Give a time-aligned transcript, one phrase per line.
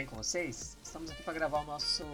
[0.00, 0.78] bem com vocês?
[0.82, 2.04] Estamos aqui para gravar o nosso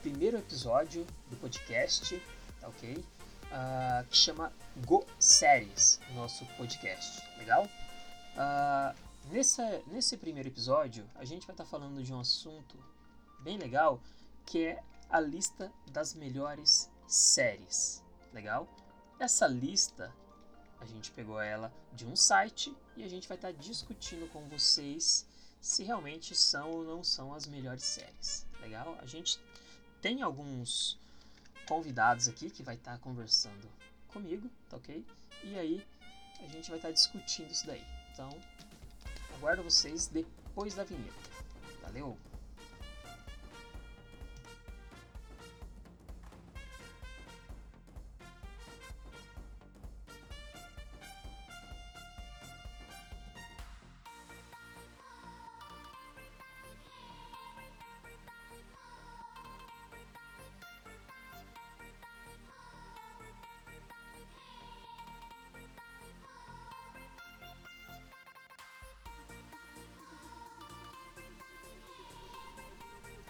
[0.00, 2.18] primeiro episódio do podcast,
[2.58, 2.96] tá ok?
[2.96, 4.50] Uh, que chama
[4.86, 7.66] Go Séries, nosso podcast, legal?
[7.66, 8.98] Uh,
[9.30, 12.82] nessa, nesse primeiro episódio, a gente vai estar tá falando de um assunto
[13.40, 14.00] bem legal
[14.46, 18.66] que é a lista das melhores séries, legal?
[19.20, 20.10] Essa lista
[20.80, 24.48] a gente pegou ela de um site e a gente vai estar tá discutindo com
[24.48, 25.30] vocês
[25.62, 28.44] se realmente são ou não são as melhores séries.
[28.60, 28.98] Legal?
[29.00, 29.38] A gente
[30.02, 30.98] tem alguns
[31.66, 33.68] convidados aqui que vai estar tá conversando
[34.08, 35.06] comigo, tá ok?
[35.44, 35.86] E aí
[36.40, 37.84] a gente vai estar tá discutindo isso daí.
[38.12, 38.28] Então,
[39.36, 41.30] aguardo vocês depois da vinheta.
[41.80, 42.18] Valeu!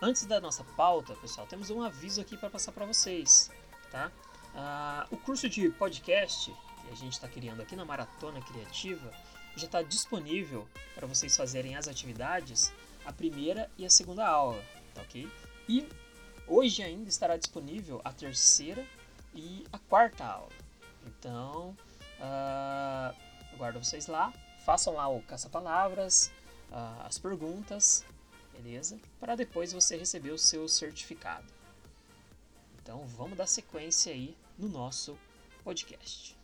[0.05, 3.53] Antes da nossa pauta, pessoal, temos um aviso aqui para passar para vocês,
[3.89, 4.11] tá?
[4.53, 9.12] Ah, o curso de podcast que a gente está criando aqui na Maratona Criativa
[9.55, 12.73] já está disponível para vocês fazerem as atividades,
[13.05, 14.61] a primeira e a segunda aula,
[14.93, 15.31] tá ok?
[15.69, 15.89] E
[16.49, 18.85] hoje ainda estará disponível a terceira
[19.33, 20.51] e a quarta aula.
[21.07, 21.77] Então,
[22.19, 23.17] uh,
[23.55, 24.33] aguardo vocês lá,
[24.67, 26.33] façam lá o caça-palavras,
[26.73, 28.05] uh, as perguntas
[28.53, 28.99] beleza?
[29.19, 31.47] Para depois você receber o seu certificado.
[32.83, 35.19] Então vamos dar sequência aí no nosso
[35.65, 36.37] podcast.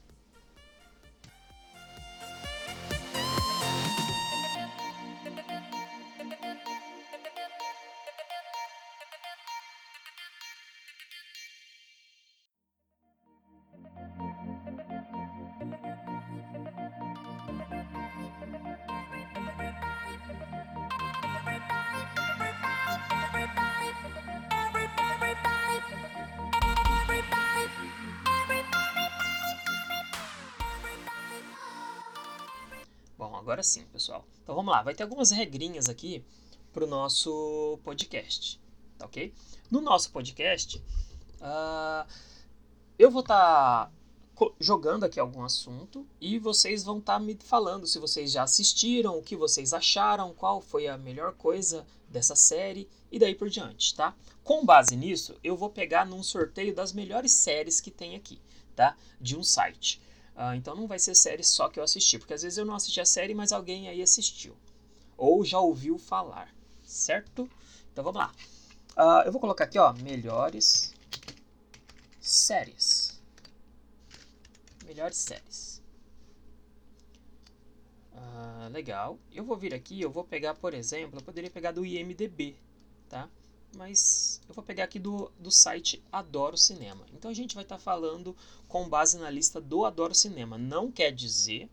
[33.49, 34.27] Agora sim, pessoal.
[34.43, 36.23] Então vamos lá, vai ter algumas regrinhas aqui
[36.71, 38.61] para o nosso podcast,
[38.99, 39.33] tá ok?
[39.71, 40.77] No nosso podcast,
[41.41, 42.07] uh,
[42.99, 47.87] eu vou estar tá jogando aqui algum assunto e vocês vão estar tá me falando
[47.87, 52.87] se vocês já assistiram, o que vocês acharam, qual foi a melhor coisa dessa série
[53.11, 54.15] e daí por diante, tá?
[54.45, 58.39] Com base nisso, eu vou pegar num sorteio das melhores séries que tem aqui,
[58.77, 58.95] tá?
[59.19, 60.03] De um site.
[60.39, 62.77] Uh, então não vai ser série só que eu assisti, porque às vezes eu não
[62.77, 64.57] assisti a série, mas alguém aí assistiu.
[65.17, 66.55] Ou já ouviu falar,
[66.85, 67.51] certo?
[67.93, 68.33] Então vamos lá.
[68.97, 70.95] Uh, eu vou colocar aqui, ó, melhores
[72.21, 73.21] séries.
[74.87, 75.83] Melhores séries.
[78.15, 79.19] Uh, legal.
[79.33, 82.57] Eu vou vir aqui, eu vou pegar, por exemplo, eu poderia pegar do IMDB,
[83.09, 83.29] tá?
[83.77, 87.05] mas eu vou pegar aqui do, do site Adoro Cinema.
[87.13, 88.35] Então a gente vai estar tá falando
[88.67, 90.57] com base na lista do Adoro Cinema.
[90.57, 91.69] Não quer dizer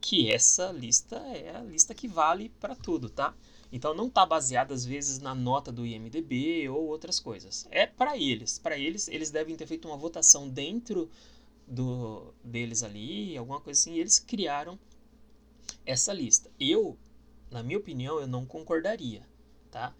[0.00, 3.34] que essa lista é a lista que vale para tudo, tá?
[3.72, 7.66] Então não está baseada às vezes na nota do IMDb ou outras coisas.
[7.70, 8.58] É para eles.
[8.58, 11.10] Para eles, eles devem ter feito uma votação dentro
[11.66, 14.78] do deles ali, alguma coisa assim, e eles criaram
[15.84, 16.50] essa lista.
[16.58, 16.96] Eu,
[17.50, 19.26] na minha opinião, eu não concordaria,
[19.70, 19.94] tá?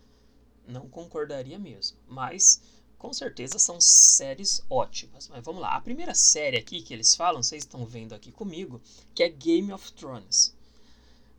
[0.69, 1.99] Não concordaria mesmo.
[2.06, 2.61] Mas
[2.99, 5.29] com certeza são séries ótimas.
[5.29, 5.76] Mas vamos lá.
[5.76, 8.81] A primeira série aqui que eles falam, vocês estão vendo aqui comigo,
[9.15, 10.55] que é Game of Thrones.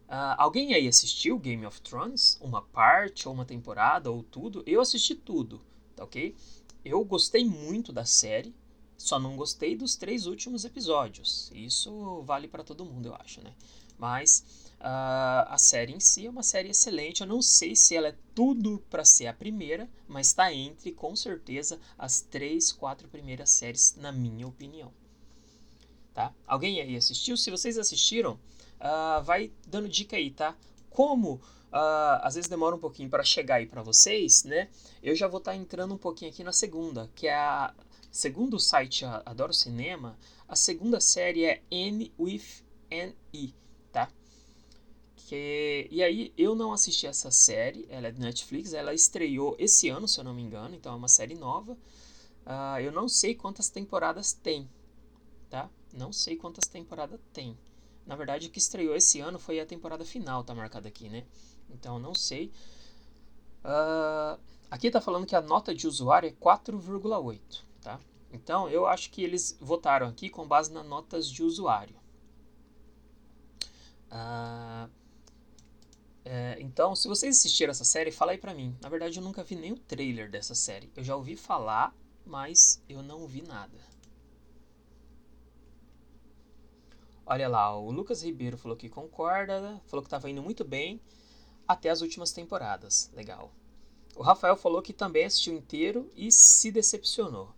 [0.08, 2.38] Uh, alguém aí assistiu Game of Thrones?
[2.42, 4.64] Uma parte, ou uma temporada, ou tudo?
[4.66, 5.62] Eu assisti tudo,
[5.96, 6.36] tá ok?
[6.84, 8.56] Eu gostei muito da série,
[8.98, 11.52] só não gostei dos três últimos episódios.
[11.54, 13.54] Isso vale para todo mundo, eu acho, né?
[14.00, 14.44] Mas
[14.80, 17.22] Uh, a série em si é uma série excelente.
[17.22, 21.16] Eu não sei se ela é tudo para ser a primeira, mas está entre, com
[21.16, 24.92] certeza, as três, quatro primeiras séries, na minha opinião.
[26.14, 26.34] Tá?
[26.48, 27.36] Alguém aí assistiu?
[27.36, 28.40] Se vocês assistiram,
[28.80, 30.56] uh, vai dando dica aí, tá?
[30.90, 34.70] Como uh, às vezes demora um pouquinho para chegar aí para vocês, né?
[35.04, 37.74] Eu já vou estar tá entrando um pouquinho aqui na segunda, que é a
[38.12, 40.18] segundo o site Adoro Cinema,
[40.48, 43.54] a segunda série é N with N E,
[43.92, 44.10] tá?
[45.30, 49.88] Que, e aí eu não assisti essa série, ela é do Netflix, ela estreou esse
[49.88, 51.74] ano, se eu não me engano, então é uma série nova.
[52.48, 54.68] Uh, eu não sei quantas temporadas tem,
[55.48, 55.70] tá?
[55.94, 57.56] Não sei quantas temporadas tem.
[58.08, 61.24] Na verdade, o que estreou esse ano foi a temporada final, tá marcada aqui, né?
[61.70, 62.52] Então, não sei.
[63.64, 64.42] Uh,
[64.72, 67.40] aqui tá falando que a nota de usuário é 4,8,
[67.84, 68.00] tá?
[68.34, 71.96] Então, eu acho que eles votaram aqui com base nas notas de usuário.
[74.12, 74.90] Uh,
[76.26, 78.76] é, então, se vocês assistiram essa série, fala aí pra mim.
[78.82, 80.92] Na verdade, eu nunca vi nem o trailer dessa série.
[80.96, 81.96] Eu já ouvi falar,
[82.26, 83.78] mas eu não vi nada.
[87.26, 91.00] Olha lá, o Lucas Ribeiro falou que concorda, falou que estava indo muito bem
[91.68, 93.12] até as últimas temporadas.
[93.14, 93.52] Legal.
[94.16, 97.54] O Rafael falou que também assistiu inteiro e se decepcionou.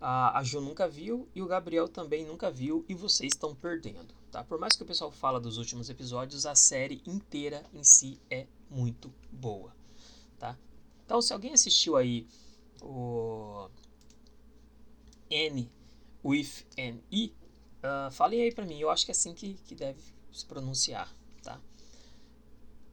[0.00, 4.14] A, a Ju nunca viu e o Gabriel também nunca viu e vocês estão perdendo,
[4.36, 4.44] tá?
[4.44, 8.46] Por mais que o pessoal fala dos últimos episódios, a série inteira em si é
[8.70, 9.74] muito boa,
[10.38, 10.58] tá?
[11.04, 12.26] Então, se alguém assistiu aí
[12.82, 13.70] o
[15.30, 15.70] N
[16.22, 17.32] with N E,
[17.78, 18.78] uh, falem aí pra mim.
[18.78, 21.10] Eu acho que é assim que, que deve se pronunciar,
[21.42, 21.58] tá?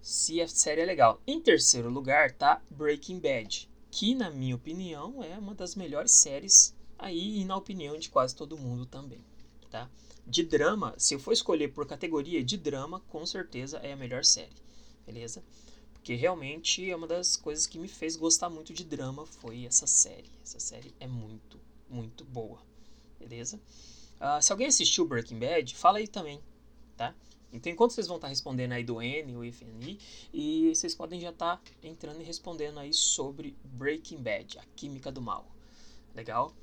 [0.01, 1.21] Se a série é legal.
[1.27, 6.73] Em terceiro lugar tá Breaking Bad, que na minha opinião é uma das melhores séries
[6.97, 9.25] aí e na opinião de quase todo mundo também,
[9.73, 9.89] tá?
[10.25, 14.23] De drama, se eu for escolher por categoria de drama, com certeza é a melhor
[14.23, 14.55] série,
[15.03, 15.43] beleza?
[15.93, 19.87] Porque realmente é uma das coisas que me fez gostar muito de drama foi essa
[19.87, 20.29] série.
[20.43, 21.59] Essa série é muito,
[21.89, 22.61] muito boa,
[23.19, 23.59] beleza?
[24.21, 26.39] Uh, se alguém assistiu Breaking Bad, fala aí também,
[26.95, 27.15] tá?
[27.51, 29.99] Então, enquanto vocês vão estar respondendo aí do N, o FNI,
[30.31, 35.21] e vocês podem já estar entrando e respondendo aí sobre Breaking Bad, a química do
[35.21, 35.47] mal.
[36.13, 36.53] Legal?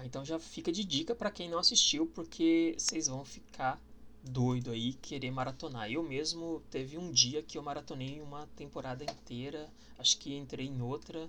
[0.00, 3.78] Ah, então já fica de dica para quem não assistiu, porque vocês vão ficar
[4.22, 5.90] doido aí querer maratonar.
[5.90, 9.68] Eu mesmo teve um dia que eu maratonei uma temporada inteira,
[9.98, 11.28] acho que entrei em outra,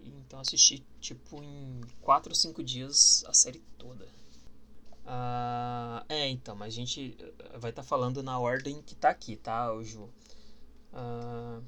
[0.00, 4.08] então assisti tipo em 4 ou 5 dias a série toda.
[5.04, 9.10] Ah, é, então, mas a gente eh, vai estar tá falando na ordem que tá
[9.10, 10.08] aqui, tá, o Ju?
[10.94, 11.60] Ah,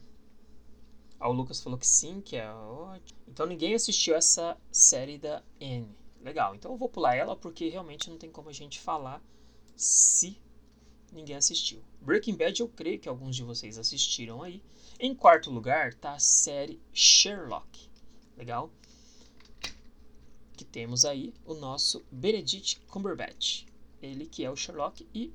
[1.18, 3.20] ah, o Lucas falou que sim, que é ótimo.
[3.28, 5.99] Então ninguém assistiu essa série da N.
[6.22, 9.22] Legal, então eu vou pular ela porque realmente não tem como a gente falar
[9.74, 10.38] se
[11.10, 11.82] ninguém assistiu.
[12.00, 14.62] Breaking Bad eu creio que alguns de vocês assistiram aí.
[14.98, 17.88] Em quarto lugar tá a série Sherlock.
[18.36, 18.70] Legal?
[20.56, 23.64] Que temos aí o nosso Benedict Cumberbatch.
[24.02, 25.32] Ele que é o Sherlock e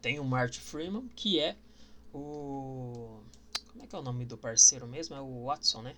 [0.00, 1.56] tem o Martin Freeman que é
[2.14, 3.20] o
[3.72, 5.14] como é que é o nome do parceiro mesmo?
[5.14, 5.96] É o Watson, né?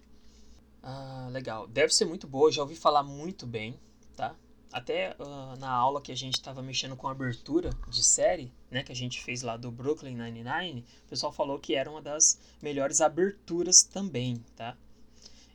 [0.83, 1.67] Ah, legal.
[1.67, 3.79] Deve ser muito boa, já ouvi falar muito bem,
[4.17, 4.35] tá?
[4.73, 8.93] Até uh, na aula que a gente estava mexendo com abertura de série, né, que
[8.93, 13.01] a gente fez lá do Brooklyn Nine-Nine, o pessoal falou que era uma das melhores
[13.01, 14.77] aberturas também, tá?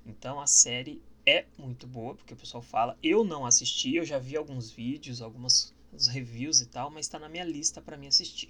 [0.05, 2.97] Então a série é muito boa, porque o pessoal fala.
[3.01, 5.73] Eu não assisti, eu já vi alguns vídeos, algumas
[6.09, 8.49] reviews e tal, mas está na minha lista para mim assistir.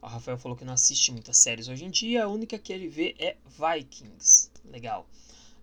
[0.00, 2.88] O Rafael falou que não assiste muitas séries hoje em dia, a única que ele
[2.88, 4.50] vê é Vikings.
[4.64, 5.08] Legal.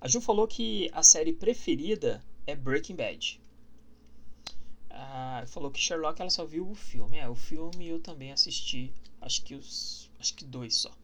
[0.05, 3.41] A Ju falou que a série preferida é Breaking Bad.
[4.87, 7.17] Ah, falou que Sherlock ela só viu o filme.
[7.17, 10.95] É, o filme eu também assisti, acho que os, acho que dois só.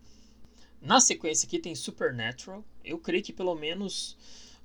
[0.79, 2.63] Na sequência aqui tem Supernatural.
[2.85, 4.15] Eu creio que pelo menos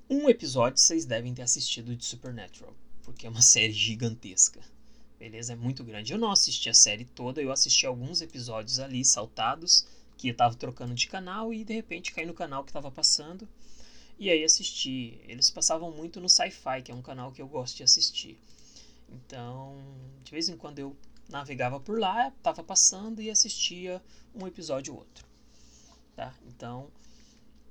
[0.07, 4.61] um episódio vocês devem ter assistido de Supernatural, porque é uma série gigantesca.
[5.17, 5.53] Beleza?
[5.53, 6.13] É muito grande.
[6.13, 10.53] Eu não assisti a série toda, eu assisti alguns episódios ali saltados que eu tava
[10.53, 13.49] trocando de canal e de repente caí no canal que tava passando.
[14.19, 15.19] E aí assisti.
[15.27, 18.39] Eles passavam muito no Sci-Fi, que é um canal que eu gosto de assistir.
[19.09, 19.77] Então,
[20.23, 20.95] de vez em quando eu
[21.29, 24.01] navegava por lá, tava passando e assistia
[24.33, 25.25] um episódio ou outro.
[26.15, 26.33] Tá?
[26.47, 26.89] Então,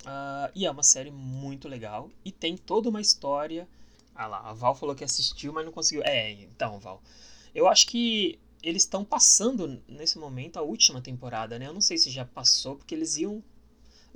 [0.03, 3.69] uh, e é uma série muito legal e tem toda uma história.
[4.15, 6.03] Ah lá, a Val falou que assistiu, mas não conseguiu.
[6.05, 7.03] É, então, Val.
[7.55, 11.67] Eu acho que eles estão passando nesse momento a última temporada, né?
[11.67, 13.43] Eu não sei se já passou, porque eles iam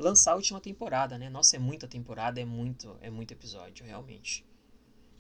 [0.01, 1.29] lançar a última temporada, né?
[1.29, 4.45] Nossa, é muita temporada, é muito, é muito episódio, realmente.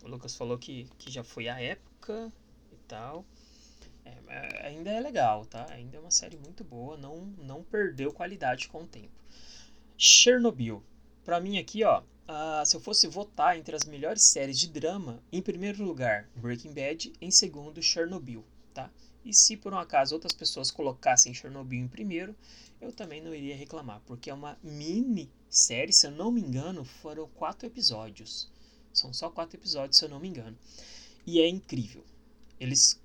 [0.02, 2.32] O Lucas falou que, que já foi a época
[2.72, 3.24] e tal.
[4.04, 5.66] É, ainda é legal, tá?
[5.70, 9.12] Ainda é uma série muito boa, não, não perdeu qualidade com o tempo.
[9.96, 10.82] Chernobyl.
[11.24, 15.22] Pra mim aqui, ó, uh, se eu fosse votar entre as melhores séries de drama,
[15.30, 18.90] em primeiro lugar, Breaking Bad, em segundo, Chernobyl, tá?
[19.24, 22.34] E se por um acaso outras pessoas colocassem Chernobyl em primeiro,
[22.80, 26.84] eu também não iria reclamar, porque é uma mini série, se eu não me engano,
[26.84, 28.50] foram quatro episódios.
[28.92, 30.56] São só quatro episódios, se eu não me engano.
[31.26, 32.04] E é incrível.
[32.58, 33.00] Eles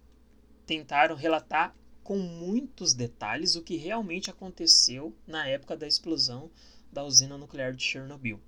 [0.66, 6.50] tentaram relatar com muitos detalhes o que realmente aconteceu na época da explosão
[6.92, 8.40] da usina nuclear de Chernobyl.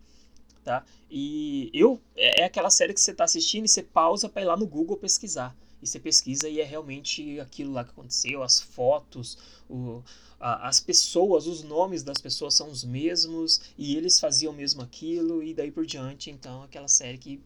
[0.64, 0.86] Tá?
[1.10, 4.46] E eu é, é aquela série que você está assistindo e você pausa para ir
[4.46, 5.56] lá no Google pesquisar.
[5.82, 9.38] E você pesquisa e é realmente aquilo lá que aconteceu, as fotos,
[9.70, 10.02] o,
[10.40, 15.44] a, as pessoas, os nomes das pessoas são os mesmos e eles faziam mesmo aquilo
[15.44, 16.32] e daí por diante.
[16.32, 17.42] Então, aquela série que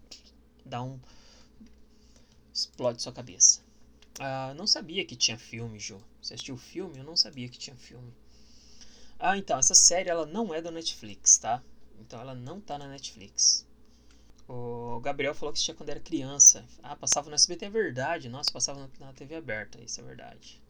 [0.65, 0.99] dá um.
[2.53, 3.61] explode sua cabeça.
[4.19, 6.01] Ah, não sabia que tinha filme, Ju.
[6.21, 6.99] Você assistiu o filme?
[6.99, 8.13] Eu não sabia que tinha filme.
[9.19, 11.61] Ah, então, essa série ela não é da Netflix, tá?
[11.99, 13.65] Então ela não tá na Netflix.
[14.53, 16.65] O Gabriel falou que assistia quando era criança.
[16.83, 18.27] Ah, passava no SBT, é verdade.
[18.27, 20.61] Nossa, passava na TV aberta, isso é verdade.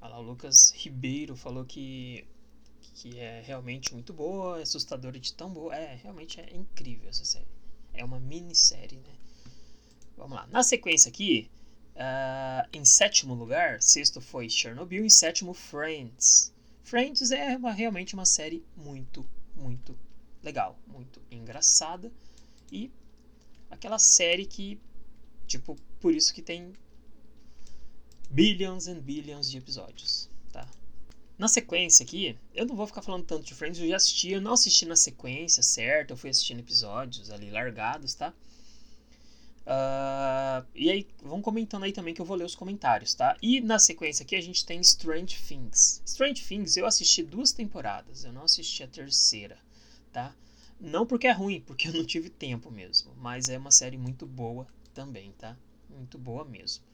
[0.00, 2.24] Ah lá, o Lucas Ribeiro falou que,
[2.80, 5.74] que é realmente muito boa, é assustadora de tão boa.
[5.74, 7.48] É, realmente é incrível essa série.
[7.92, 9.14] É uma minissérie, né?
[10.16, 10.46] Vamos lá.
[10.46, 11.50] Na sequência aqui,
[11.96, 16.52] uh, em sétimo lugar, sexto foi Chernobyl, em sétimo Friends.
[16.84, 19.26] Friends é uma, realmente uma série muito,
[19.56, 19.98] muito
[20.40, 22.12] legal, muito engraçada
[22.70, 22.90] e
[23.70, 24.80] aquela série que,
[25.46, 26.72] tipo, por isso que tem
[28.30, 30.68] billions and billions de episódios, tá?
[31.38, 34.40] Na sequência aqui, eu não vou ficar falando tanto de Friends, eu já assisti, eu
[34.40, 38.32] não assisti na sequência certa, eu fui assistindo episódios ali largados, tá?
[39.66, 43.36] Uh, e aí, vão comentando aí também que eu vou ler os comentários, tá?
[43.42, 46.00] E na sequência aqui a gente tem Strange Things.
[46.06, 49.58] Strange Things eu assisti duas temporadas, eu não assisti a terceira,
[50.12, 50.32] tá?
[50.80, 53.12] Não porque é ruim, porque eu não tive tempo mesmo.
[53.16, 55.56] Mas é uma série muito boa também, tá?
[55.88, 56.84] Muito boa mesmo.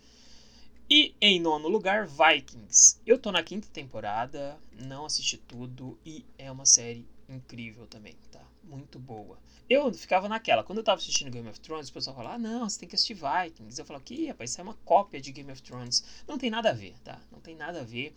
[0.89, 3.01] E em nono lugar, Vikings.
[3.07, 8.45] Eu tô na quinta temporada, não assisti tudo e é uma série incrível também, tá?
[8.63, 9.39] Muito boa.
[9.69, 12.69] Eu ficava naquela, quando eu tava assistindo Game of Thrones, o pessoal falava, ah, não,
[12.69, 13.81] você tem que assistir Vikings.
[13.81, 16.05] Eu falava, que rapaz, isso é uma cópia de Game of Thrones.
[16.29, 17.19] Não tem nada a ver, tá?
[17.31, 18.15] Não tem nada a ver.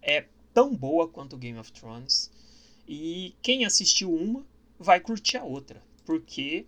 [0.00, 2.30] É tão boa quanto Game of Thrones.
[2.86, 4.46] E quem assistiu uma
[4.82, 6.66] vai curtir a outra, porque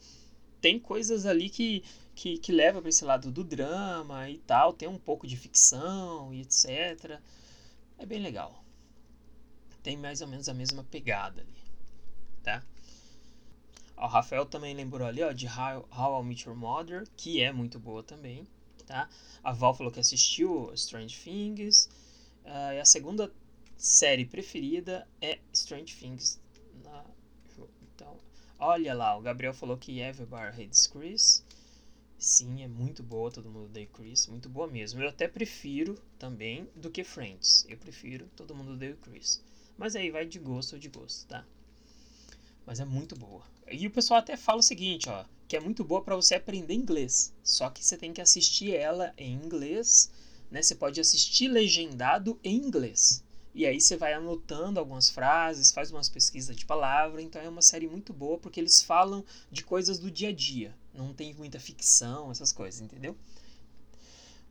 [0.61, 4.88] tem coisas ali que, que, que leva para esse lado do drama e tal, tem
[4.88, 7.21] um pouco de ficção e etc.
[7.99, 8.64] É bem legal.
[9.83, 11.54] Tem mais ou menos a mesma pegada ali,
[12.42, 12.62] tá?
[13.97, 17.52] O Rafael também lembrou ali, ó, de How, How I Met Your Mother, que é
[17.52, 18.47] muito boa também,
[18.87, 19.09] tá?
[19.42, 21.88] A Val falou que assistiu Strange Things.
[22.44, 23.33] Uh, e a segunda
[23.76, 26.40] série preferida é Strange Things
[28.58, 31.44] olha lá, o Gabriel falou que Everybody Hates Chris.
[32.18, 35.02] Sim, é muito boa, todo mundo odeia Chris, muito boa mesmo.
[35.02, 37.66] Eu até prefiro também do que Friends.
[37.68, 39.42] Eu prefiro todo mundo odeia Chris.
[39.76, 41.44] Mas aí vai de gosto ou de gosto, tá?
[42.64, 43.42] Mas é muito boa.
[43.70, 46.75] E o pessoal até fala o seguinte, ó, que é muito boa para você aprender
[46.75, 47.32] inglês.
[47.42, 50.11] Só que você tem que assistir ela em inglês,
[50.50, 50.62] né?
[50.62, 53.24] Você pode assistir legendado em inglês.
[53.54, 57.23] E aí você vai anotando algumas frases, faz umas pesquisas de palavra.
[57.23, 60.75] Então é uma série muito boa porque eles falam de coisas do dia a dia.
[60.92, 63.16] Não tem muita ficção, essas coisas, entendeu?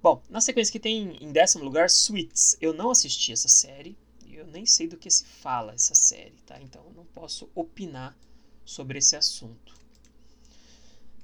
[0.02, 2.58] Bom, na sequência que tem em décimo lugar Suits.
[2.62, 3.98] Eu não assisti essa série.
[4.30, 6.60] Eu nem sei do que se fala essa série, tá?
[6.62, 8.18] Então eu não posso opinar
[8.66, 9.74] sobre esse assunto.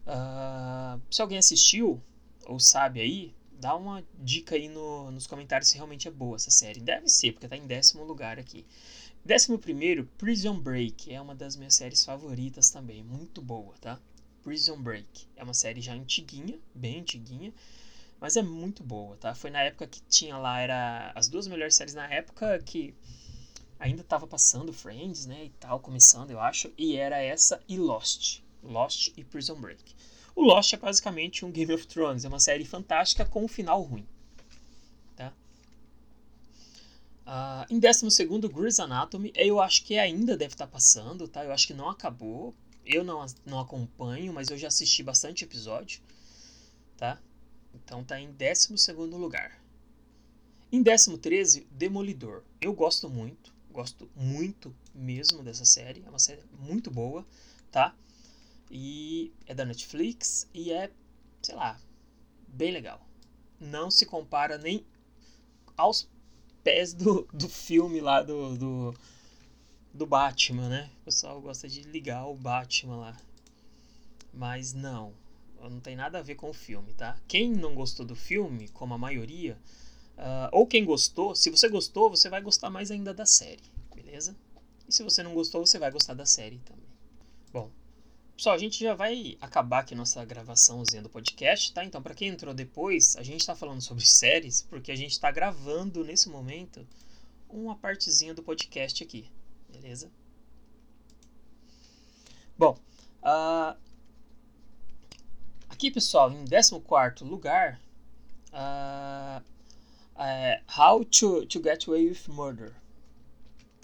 [0.06, 2.02] Uh, se alguém assistiu
[2.46, 6.50] ou sabe aí, dá uma dica aí no, nos comentários se realmente é boa essa
[6.50, 6.80] série.
[6.80, 8.66] Deve ser, porque tá em décimo lugar aqui.
[9.24, 11.14] Décimo primeiro, Prison Break.
[11.14, 13.04] É uma das minhas séries favoritas também.
[13.04, 14.00] Muito boa, tá?
[14.42, 15.28] Prison Break.
[15.36, 17.54] É uma série já antiguinha, bem antiguinha.
[18.20, 19.36] Mas é muito boa, tá?
[19.36, 22.94] Foi na época que tinha lá, era as duas melhores séries na época que
[23.80, 28.42] ainda tava passando Friends, né, e tal, começando, eu acho, e era essa e Lost.
[28.62, 29.96] Lost e Prison Break.
[30.40, 33.82] O Lost é basicamente um Game of Thrones, é uma série fantástica com um final
[33.82, 34.08] ruim.
[35.14, 35.34] Tá?
[37.28, 41.44] Uh, em 12 Grey's Anatomy, eu acho que ainda deve estar tá passando, tá?
[41.44, 42.56] Eu acho que não acabou.
[42.86, 46.00] Eu não, não acompanho, mas eu já assisti bastante episódio,
[46.96, 47.20] tá?
[47.76, 49.62] Então tá em 12 lugar.
[50.72, 52.44] Em 13, Demolidor.
[52.62, 56.02] Eu gosto muito, gosto muito mesmo dessa série.
[56.06, 57.26] É uma série muito boa,
[57.70, 57.94] tá?
[58.70, 60.92] E é da Netflix e é,
[61.42, 61.80] sei lá,
[62.48, 63.02] bem legal.
[63.60, 64.86] Não se compara nem
[65.76, 66.08] aos
[66.64, 68.96] pés do, do filme lá do, do,
[69.94, 70.92] do Batman, né?
[71.02, 73.18] O pessoal gosta de ligar o Batman lá.
[74.32, 75.14] Mas não,
[75.62, 77.18] não tem nada a ver com o filme, tá?
[77.28, 79.58] Quem não gostou do filme, como a maioria,
[80.18, 84.36] uh, ou quem gostou, se você gostou, você vai gostar mais ainda da série, beleza?
[84.88, 86.88] E se você não gostou, você vai gostar da série também.
[87.52, 87.72] Bom,
[88.40, 91.84] Pessoal, a gente já vai acabar aqui nossa gravaçãozinha do podcast, tá?
[91.84, 95.30] Então, para quem entrou depois, a gente está falando sobre séries porque a gente está
[95.30, 96.88] gravando nesse momento
[97.50, 99.30] uma partezinha do podcast aqui,
[99.70, 100.10] beleza?
[102.58, 102.80] Bom,
[103.24, 103.78] uh,
[105.68, 107.78] aqui pessoal, em 14 lugar,
[108.54, 109.44] uh,
[110.18, 112.74] é How to, to Get Away with Murder.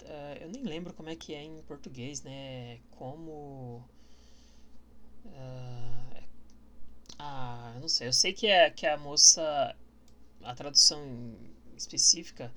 [0.00, 2.78] Uh, eu nem lembro como é que é em português, né?
[2.92, 3.86] Como.
[5.26, 6.22] Uh,
[7.18, 8.08] ah, eu não sei.
[8.08, 9.74] Eu sei que, é, que a moça.
[10.42, 11.34] A tradução
[11.76, 12.52] específica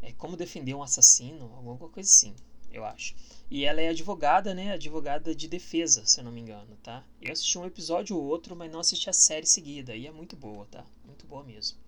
[0.00, 2.34] é como defender um assassino, alguma coisa assim,
[2.70, 3.14] eu acho.
[3.50, 4.72] E ela é advogada, né?
[4.72, 7.04] Advogada de defesa, se eu não me engano, tá?
[7.20, 9.94] Eu assisti um episódio ou outro, mas não assisti a série seguida.
[9.94, 10.84] E é muito boa, tá?
[11.04, 11.78] Muito boa mesmo.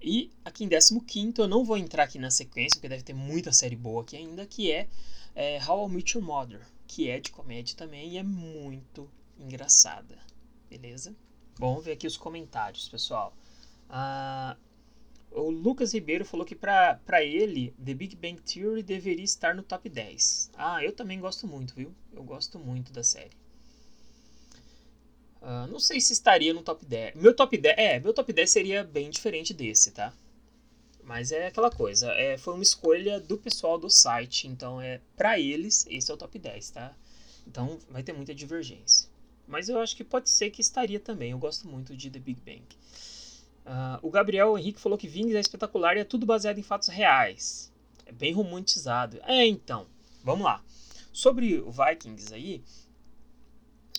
[0.00, 3.52] E aqui em 15 eu não vou entrar aqui na sequência, porque deve ter muita
[3.52, 4.88] série boa aqui ainda, que é,
[5.34, 10.18] é How I Met Your Mother, que é de comédia também e é muito engraçada.
[10.68, 11.14] Beleza?
[11.58, 13.34] Bom, vamos ver aqui os comentários, pessoal.
[13.88, 14.56] Ah,
[15.30, 19.88] o Lucas Ribeiro falou que para ele The Big Bang Theory deveria estar no top
[19.88, 20.50] 10.
[20.54, 21.94] Ah, eu também gosto muito, viu?
[22.12, 23.36] Eu gosto muito da série.
[25.40, 27.14] Uh, não sei se estaria no top 10.
[27.14, 30.12] Meu top 10, é, meu top 10 seria bem diferente desse, tá?
[31.06, 35.38] Mas é aquela coisa, é, foi uma escolha do pessoal do site, então é para
[35.38, 36.92] eles esse é o top 10, tá?
[37.46, 39.08] Então vai ter muita divergência.
[39.46, 41.30] Mas eu acho que pode ser que estaria também.
[41.30, 42.64] Eu gosto muito de The Big Bang.
[43.64, 46.88] Uh, o Gabriel Henrique falou que Vings é espetacular e é tudo baseado em fatos
[46.88, 47.70] reais.
[48.04, 49.20] É bem romantizado.
[49.22, 49.86] É, então,
[50.24, 50.60] vamos lá.
[51.12, 52.64] Sobre o Vikings aí,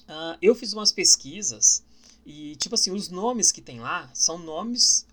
[0.10, 1.86] uh, eu fiz umas pesquisas
[2.26, 5.08] e, tipo assim, os nomes que tem lá são nomes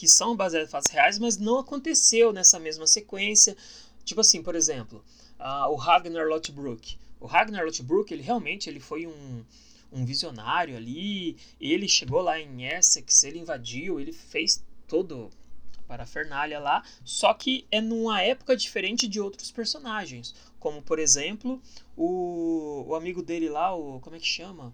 [0.00, 3.54] que são baseados em fatos reais, mas não aconteceu nessa mesma sequência.
[4.02, 5.04] Tipo assim, por exemplo,
[5.38, 6.96] uh, o Ragnar Lothbrok.
[7.20, 9.44] O Ragnar Lothbrok, ele realmente ele foi um
[9.92, 11.36] um visionário ali.
[11.60, 15.30] Ele chegou lá em Essex, ele invadiu, ele fez todo
[15.76, 21.60] a parafernália lá, só que é numa época diferente de outros personagens, como por exemplo
[21.94, 24.72] o, o amigo dele lá, o como é que chama?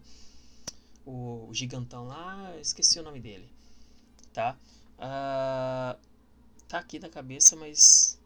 [1.04, 3.48] O, o gigantão lá, esqueci o nome dele,
[4.32, 4.56] tá?
[4.98, 5.98] Uh,
[6.68, 8.18] tá aqui na cabeça, mas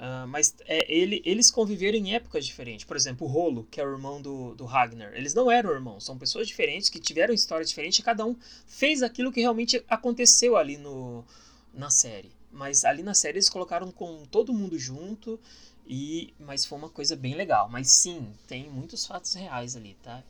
[0.00, 2.86] Uh, mas é, ele, eles conviveram em épocas diferentes.
[2.86, 5.12] Por exemplo, o Rolo, que é o irmão do, do Ragnar.
[5.14, 8.34] Eles não eram irmãos, são pessoas diferentes que tiveram histórias diferentes e cada um
[8.66, 11.22] fez aquilo que realmente aconteceu ali no,
[11.74, 12.32] na série.
[12.50, 15.38] Mas ali na série eles colocaram com todo mundo junto,
[15.86, 17.68] e mas foi uma coisa bem legal.
[17.68, 20.24] Mas sim, tem muitos fatos reais ali, tá?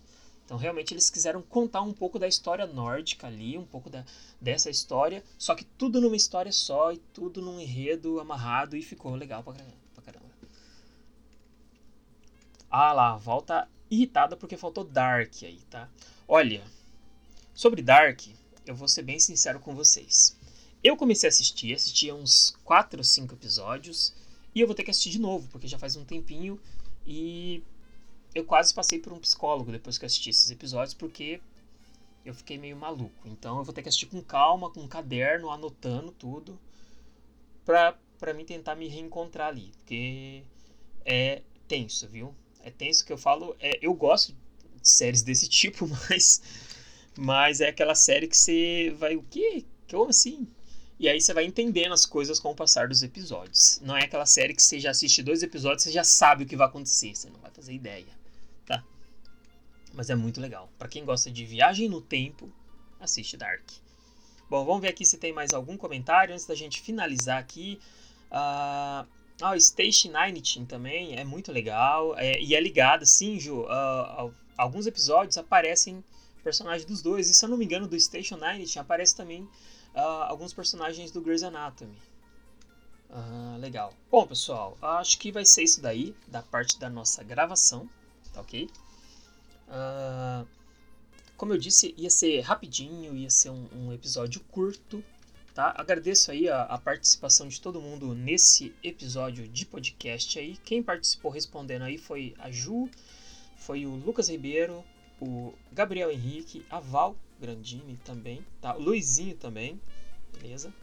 [0.51, 4.05] Então, realmente, eles quiseram contar um pouco da história nórdica ali, um pouco da,
[4.41, 9.15] dessa história, só que tudo numa história só e tudo num enredo amarrado e ficou
[9.15, 10.27] legal pra, pra caramba.
[12.69, 15.89] Ah lá, volta irritada porque faltou Dark aí, tá?
[16.27, 16.65] Olha,
[17.55, 18.21] sobre Dark,
[18.67, 20.37] eu vou ser bem sincero com vocês.
[20.83, 24.13] Eu comecei a assistir, assisti uns 4 ou 5 episódios,
[24.53, 26.61] e eu vou ter que assistir de novo, porque já faz um tempinho
[27.07, 27.63] e
[28.35, 31.41] eu quase passei por um psicólogo depois que assisti esses episódios, porque
[32.25, 33.27] eu fiquei meio maluco.
[33.27, 36.59] Então eu vou ter que assistir com calma, com um caderno, anotando tudo,
[37.65, 39.73] pra, pra mim tentar me reencontrar ali.
[39.79, 40.43] Porque
[41.05, 42.35] é tenso, viu?
[42.63, 43.57] É tenso que eu falo.
[43.59, 46.43] É, eu gosto de séries desse tipo, mas.
[47.19, 49.17] Mas é aquela série que você vai.
[49.17, 49.65] O quê?
[49.91, 50.47] Como assim?
[50.99, 53.81] E aí você vai entendendo as coisas com o passar dos episódios.
[53.83, 56.57] Não é aquela série que você já assiste dois episódios você já sabe o que
[56.57, 57.15] vai acontecer.
[57.15, 58.20] Você não vai fazer ideia.
[59.93, 60.71] Mas é muito legal.
[60.79, 62.51] Para quem gosta de viagem no tempo,
[62.99, 63.63] assiste Dark.
[64.49, 67.81] Bom, vamos ver aqui se tem mais algum comentário antes da gente finalizar aqui.
[68.31, 69.07] Uh,
[69.43, 72.17] ah, o Station 19 também é muito legal.
[72.19, 73.63] É, e é ligado, sim, Ju.
[73.63, 76.05] Uh, alguns episódios aparecem
[76.43, 77.29] personagens dos dois.
[77.29, 79.43] E se eu não me engano, do Station 19 aparece também
[79.95, 81.97] uh, alguns personagens do Grey's Anatomy.
[83.09, 83.93] Uh, legal.
[84.11, 87.89] Bom, pessoal, acho que vai ser isso daí, da parte da nossa gravação,
[88.33, 88.69] tá ok?
[89.71, 90.47] Uh,
[91.37, 95.03] como eu disse, ia ser rapidinho, ia ser um, um episódio curto,
[95.55, 95.73] tá?
[95.77, 100.57] Agradeço aí a, a, participação de todo mundo nesse episódio de podcast aí.
[100.59, 102.91] Quem participou respondendo aí foi a Ju,
[103.57, 104.85] foi o Lucas Ribeiro,
[105.21, 108.77] o Gabriel Henrique, a Val Grandini também, tá?
[108.77, 109.81] O Luizinho também,
[110.39, 110.75] beleza?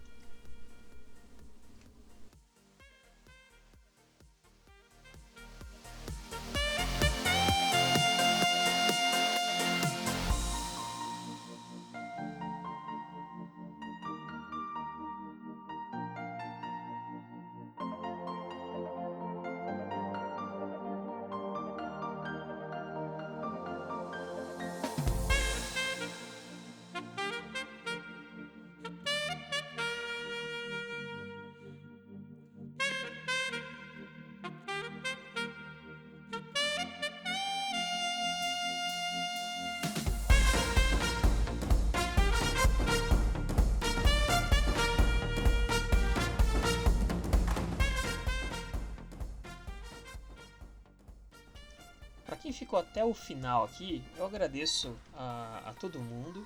[52.57, 56.45] Ficou até o final aqui, eu agradeço a, a todo mundo,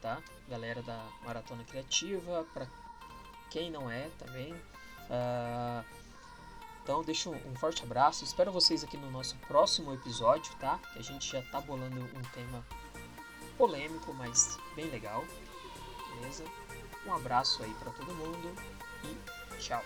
[0.00, 0.20] tá?
[0.48, 2.66] Galera da Maratona Criativa, para
[3.50, 4.52] quem não é também.
[4.52, 5.84] Uh,
[6.82, 8.24] então, deixo um forte abraço.
[8.24, 10.78] Espero vocês aqui no nosso próximo episódio, tá?
[10.92, 12.64] Que a gente já tá bolando um tema
[13.58, 15.24] polêmico, mas bem legal.
[16.14, 16.44] Beleza?
[17.06, 18.54] Um abraço aí para todo mundo
[19.04, 19.82] e tchau.